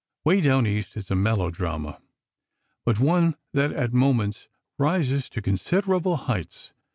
[0.25, 2.01] "Way Down East" is a melodrama,
[2.85, 4.47] but one that at moments
[4.79, 6.73] rises to considerable heights.